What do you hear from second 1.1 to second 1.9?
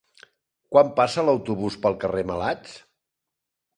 l'autobús